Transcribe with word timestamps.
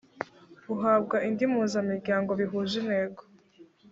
uhabwa 0.73 1.15
indi 1.27 1.43
mpuzamiryango 1.51 2.31
bihuje 2.39 2.75
intego 2.81 3.21